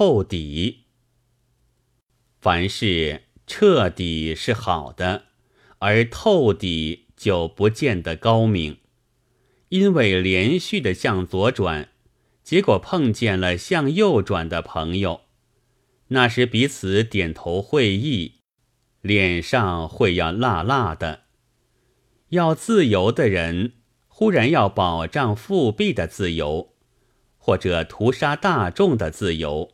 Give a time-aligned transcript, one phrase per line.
[0.00, 0.84] 透底。
[2.40, 5.24] 凡事彻底是好的，
[5.78, 8.78] 而透底就不见得高明，
[9.70, 11.88] 因为连续的向左转，
[12.44, 15.22] 结果碰见了向右转的朋友，
[16.10, 18.34] 那时彼此点头会意，
[19.00, 21.24] 脸上会要辣辣的。
[22.28, 23.72] 要自由的人，
[24.06, 26.76] 忽然要保障复辟的自由，
[27.36, 29.72] 或者屠杀大众的自由，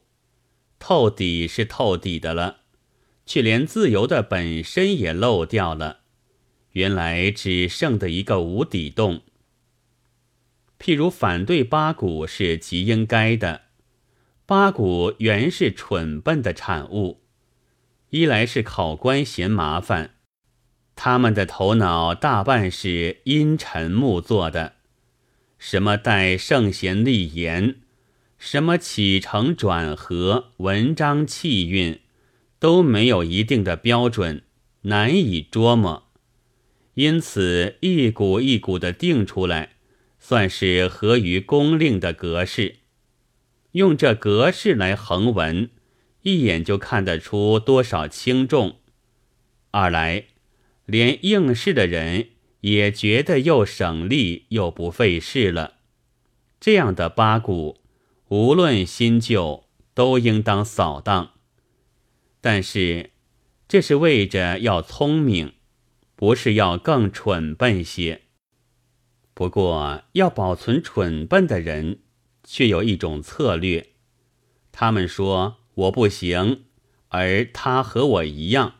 [0.86, 2.58] 透底是透底的了，
[3.24, 6.00] 却连自由的本身也漏掉了。
[6.72, 9.22] 原来只剩的一个无底洞。
[10.78, 13.62] 譬如反对八股是极应该的，
[14.44, 17.22] 八股原是蠢笨的产物，
[18.10, 20.16] 一来是考官嫌麻烦。
[20.94, 24.74] 他们的头脑大半是阴沉木做的，
[25.58, 27.76] 什么带圣贤立言，
[28.46, 32.00] 什么起承转合、文章气韵，
[32.58, 34.42] 都没有一定的标准，
[34.82, 36.10] 难以捉摸。
[36.92, 39.76] 因此，一股一股的定出来，
[40.18, 42.80] 算是合于公令的格式。
[43.72, 45.70] 用这格式来横文，
[46.20, 48.76] 一眼就看得出多少轻重。
[49.70, 50.26] 二来。
[50.84, 52.28] 连应试的人
[52.60, 55.76] 也觉得又省力又不费事了。
[56.60, 57.78] 这样的八股，
[58.28, 61.32] 无论新旧，都应当扫荡。
[62.40, 63.10] 但是，
[63.68, 65.54] 这是为着要聪明，
[66.16, 68.22] 不是要更蠢笨些。
[69.34, 72.00] 不过，要保存蠢笨的人，
[72.42, 73.90] 却有一种策略。
[74.72, 76.64] 他们说我不行，
[77.08, 78.76] 而他和我一样。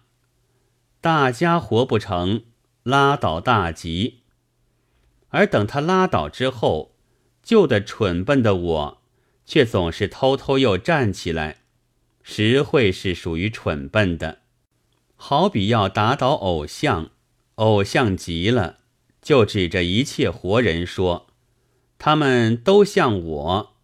[1.01, 2.45] 大家活不成，
[2.83, 4.23] 拉倒大吉。
[5.29, 6.97] 而等他拉倒之后，
[7.43, 9.03] 旧的蠢笨的我，
[9.45, 11.59] 却总是偷偷又站起来，
[12.23, 14.41] 实会是属于蠢笨的。
[15.17, 17.11] 好比要打倒偶像，
[17.57, 18.79] 偶像急了，
[19.23, 21.29] 就指着一切活人说
[21.99, 23.75] ：“他们都像我。”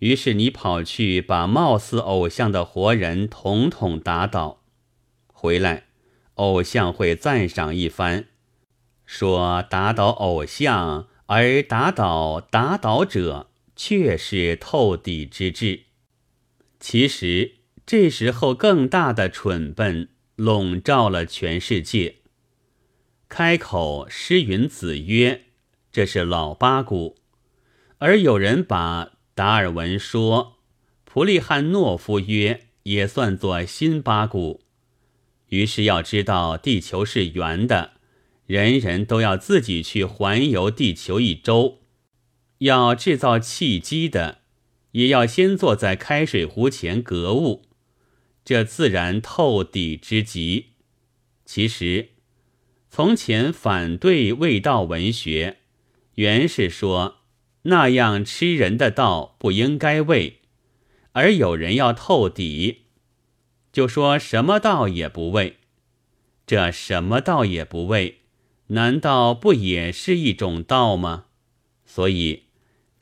[0.00, 4.62] 于是你跑去把貌似偶像的活人统统打倒，
[5.26, 5.84] 回来。
[6.36, 8.24] 偶像会赞赏一番，
[9.04, 15.84] 说打倒偶像，而打倒打倒者，却是透底之志。
[16.78, 17.56] 其实
[17.86, 22.16] 这时候更大的蠢笨笼罩了全世界。
[23.28, 25.44] 开口诗云子曰
[25.90, 27.16] ：“这是老八股。”
[27.98, 30.58] 而有人把达尔文说，
[31.04, 34.62] 普利汉诺夫曰，也算作新八股。
[35.50, 37.92] 于是要知道地球是圆的，
[38.46, 41.81] 人人都要自己去环游地球一周。
[42.64, 44.38] 要制造契机的，
[44.92, 47.62] 也要先坐在开水壶前格物，
[48.44, 50.66] 这自然透底之极。
[51.44, 52.10] 其实，
[52.88, 55.58] 从前反对味道文学，
[56.14, 57.16] 原是说
[57.62, 60.40] 那样吃人的道不应该喂，
[61.12, 62.82] 而有人要透底。
[63.72, 65.56] 就说什么道也不为，
[66.46, 68.18] 这什么道也不为，
[68.68, 71.24] 难道不也是一种道吗？
[71.84, 72.44] 所以，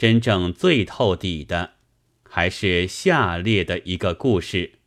[0.00, 1.72] 真正最透底的，
[2.22, 4.78] 还是下列的一个故事：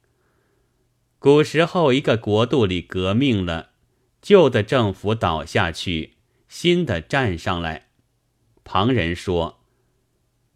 [1.19, 3.74] 古时候，一个国度里革命了，
[4.24, 6.13] 旧的政府倒下去，
[6.47, 7.90] 新的站上来。
[8.63, 9.59] 旁人说：“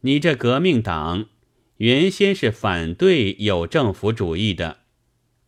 [0.01, 1.27] 你这革命党，
[1.75, 4.79] 原先是反对有政府主义的。”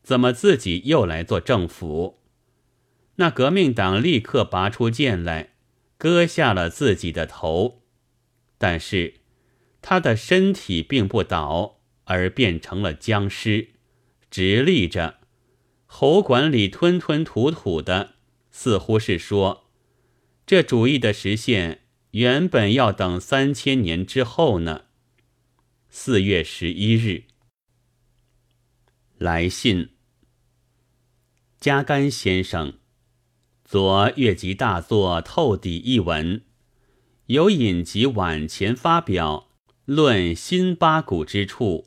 [0.05, 2.19] 怎么自己又来做政府？
[3.15, 5.53] 那革命党立刻拔出剑来，
[5.97, 7.78] 割下了自己的头，
[8.59, 9.15] 但是
[9.81, 13.69] 他的身体并不倒，而变成了僵尸，
[14.29, 15.21] 直立着，
[15.87, 18.15] 喉管里吞吞吐吐的，
[18.51, 19.71] 似乎是说，
[20.45, 24.85] 这主意的实现原本要等三千年之后呢。
[25.89, 27.23] 四月十一日，
[29.17, 29.89] 来信。
[31.59, 32.73] 加甘先生，
[33.65, 36.43] 昨越级大作《透底》一文，
[37.29, 39.49] 有引及晚前发表
[39.85, 41.85] 论新八股之处，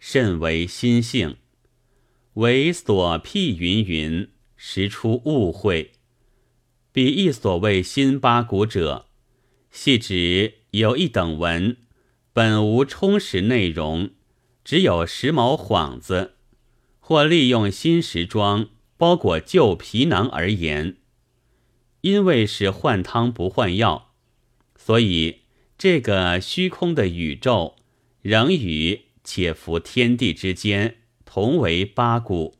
[0.00, 1.36] 甚为心性，
[2.34, 5.92] 为所辟云云，实出误会。
[6.90, 9.06] 彼一所谓新八股者，
[9.70, 11.76] 系指有一等文，
[12.32, 14.10] 本无充实内容，
[14.64, 16.32] 只有时髦幌子，
[16.98, 18.68] 或利用新时装。
[18.96, 20.96] 包裹旧皮囊而言，
[22.02, 24.09] 因为是换汤不换药，
[24.82, 25.42] 所以
[25.76, 27.76] 这个虚空的宇宙
[28.22, 30.96] 仍与且服天地之间，
[31.26, 32.56] 同为八股。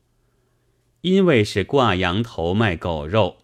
[1.00, 3.38] 因为是挂羊头卖狗肉，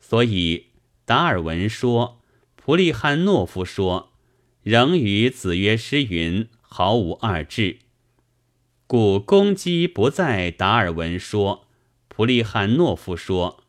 [0.00, 0.66] 所以
[1.04, 2.20] 达尔文说，
[2.56, 4.12] 普利汉诺夫说，
[4.64, 7.78] 仍与子曰诗云毫无二致。
[8.88, 11.68] 故攻击不在达尔文说，
[12.08, 13.62] 普利汉诺夫说，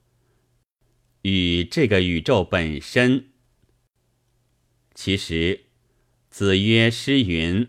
[1.22, 3.28] 与这个宇宙本身。
[4.96, 5.66] 其实，
[6.30, 7.68] 子曰诗云，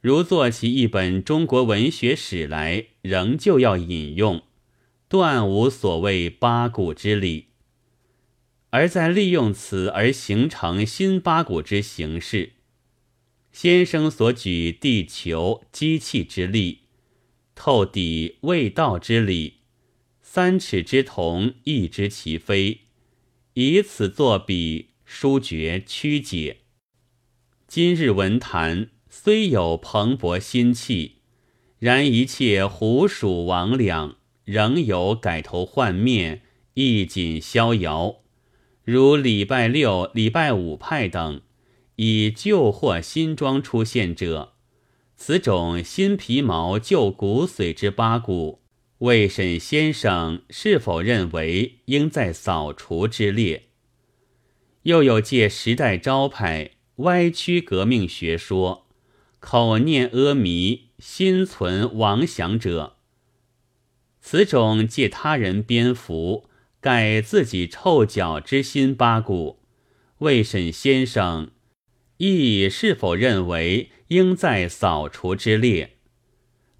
[0.00, 4.42] 如做起一本中国文学史来，仍旧要引用。
[5.06, 7.50] 断无所谓八股之理，
[8.70, 12.54] 而在利用此而形成新八股之形式。
[13.52, 16.80] 先生所举地球机器之力，
[17.54, 19.58] 透底未道之理，
[20.20, 22.80] 三尺之同亦知其非，
[23.52, 26.62] 以此作比，殊觉曲解。
[27.66, 31.16] 今日文坛虽有蓬勃新气，
[31.78, 34.16] 然一切胡鼠魍魉。
[34.44, 36.42] 仍有改头换面、
[36.74, 38.16] 衣锦逍遥，
[38.84, 41.40] 如礼拜六、礼拜五派等，
[41.96, 44.52] 以旧货新装出现者，
[45.16, 48.60] 此种新皮毛旧骨髓之八股，
[48.98, 53.68] 魏沈先生是否认为应在扫除之列？
[54.82, 58.86] 又有借时代招牌歪曲革命学说，
[59.40, 62.96] 口念阿弥，心存妄想者。
[64.20, 66.48] 此种借他人蝙蝠
[66.80, 69.58] 改自己臭脚之心八股，
[70.18, 71.50] 魏沈先生
[72.18, 75.96] 亦是否认为应在扫除之列？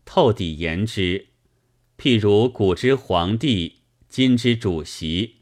[0.05, 1.27] 透底言之，
[1.99, 5.39] 譬如古之皇帝，今之主席，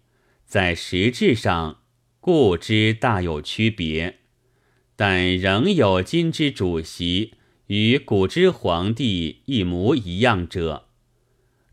[0.46, 1.82] 在实质上
[2.20, 4.20] 故之大有区别，
[5.04, 7.32] 但仍有今之主席
[7.66, 10.86] 与古之皇帝一模一样者。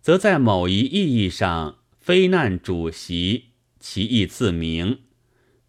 [0.01, 3.49] 则在某一意义上，非难主席，
[3.79, 5.01] 其意自明。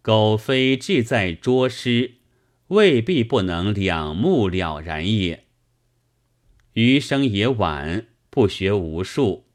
[0.01, 2.15] 苟非志在捉失，
[2.69, 5.45] 未必不能两目了然也。
[6.73, 9.45] 余生也晚，不学无术，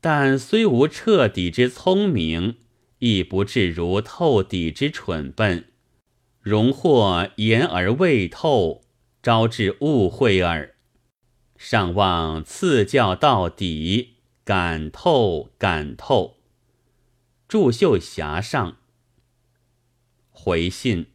[0.00, 2.58] 但虽无彻底之聪明，
[3.00, 5.64] 亦不至如透底之蠢笨，
[6.40, 8.82] 容或言而未透，
[9.22, 10.74] 招致误会耳。
[11.56, 14.14] 尚望赐教到底，
[14.44, 16.38] 感透感透。
[17.46, 18.78] 祝秀霞上
[20.30, 21.06] 回信，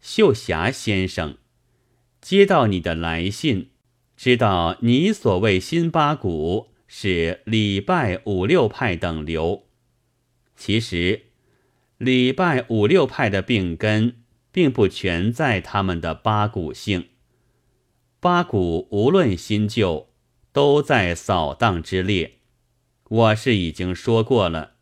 [0.00, 1.36] 秀霞先生
[2.20, 3.70] 接到你的来信，
[4.16, 9.64] 知道你所谓新八股是礼拜五六派等流。
[10.56, 11.26] 其实
[11.98, 14.21] 礼拜五六派的病根，
[14.52, 17.08] 并不全在他们的八股性。
[18.20, 20.10] 八股无论新旧，
[20.52, 22.34] 都在扫荡之列。
[23.08, 24.74] 我是已经说过了，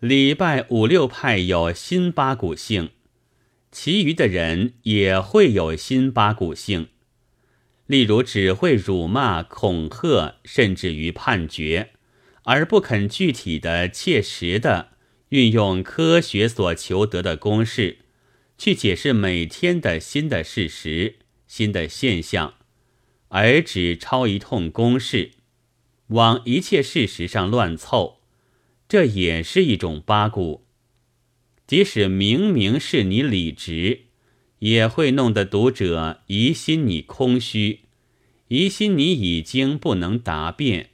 [0.00, 2.90] 礼拜五六派有新八股性，
[3.70, 6.88] 其余的人也会有新八股性。
[7.86, 11.90] 例如，只会辱骂、恐吓，甚至于判决，
[12.44, 14.92] 而不肯具体的、切实的
[15.28, 17.98] 运用科学所求得的公式，
[18.64, 21.16] 去解释每天的新的事实、
[21.46, 22.54] 新的现象。
[23.28, 25.32] 而只抄一通公式，
[26.06, 28.22] 往一切事实上乱凑，
[28.88, 30.64] 这也是一种八股。
[31.66, 34.04] 即使明明是你理直，
[34.60, 37.80] 也会弄得读者疑心你空虚，
[38.48, 40.88] 疑心你已经不能答辩，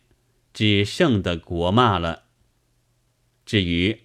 [0.53, 2.25] 只剩的国骂了。
[3.47, 4.01] 至于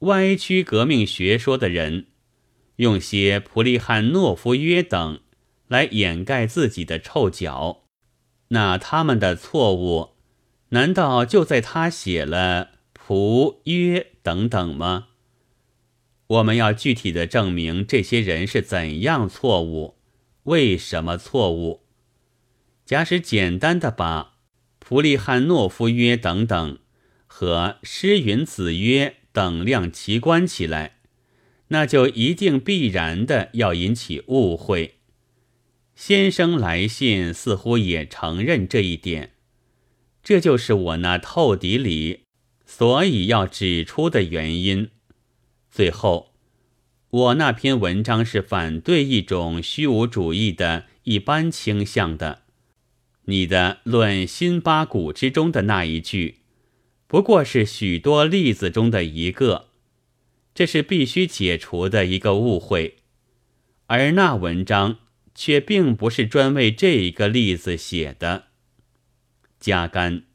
[0.00, 2.08] 歪曲革命学说的人，
[2.78, 5.20] 用些普利汉诺夫约等。
[5.68, 7.82] 来掩盖自己的臭脚，
[8.48, 10.12] 那他们的错误，
[10.70, 15.08] 难道就在他写了普约等等吗？
[16.26, 19.98] 我们要具体的证明这些人是怎样错误，
[20.44, 21.82] 为什么错误？
[22.86, 24.36] 假使简单的把
[24.78, 26.78] 普利汉诺夫约等等
[27.26, 30.97] 和诗云子约等量齐观起来，
[31.68, 34.94] 那就一定必然的要引起误会。
[35.94, 39.32] 先生来信似乎也承认这一点，
[40.22, 42.24] 这就是我那透底里
[42.64, 44.90] 所以要指出的原因。
[45.70, 46.32] 最后，
[47.10, 52.42] 我那篇文章是反对一种虚无主义的一般倾向的。
[53.24, 56.38] 你的《论新八股》之中的那一句，
[57.06, 59.67] 不过是许多例子中的一个，
[60.58, 62.96] 这是必须解除的一个误会。
[63.86, 64.98] 而那文章
[65.32, 68.46] 却并不是专为这一个例子写的。
[69.60, 70.27] 加干。